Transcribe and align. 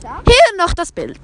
Hier 0.00 0.56
noch 0.56 0.74
das 0.74 0.92
Bild. 0.92 1.18